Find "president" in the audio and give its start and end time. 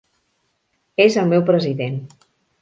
1.51-2.01